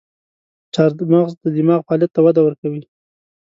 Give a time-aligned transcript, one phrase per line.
[0.73, 2.83] چارمغز د دماغ فعالیت ته وده ورکوي.